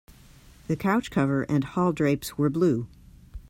The 0.65 0.75
couch 0.75 1.11
cover 1.11 1.43
and 1.43 1.63
hall 1.63 1.91
drapes 1.93 2.35
were 2.35 2.49
blue. 2.49 2.87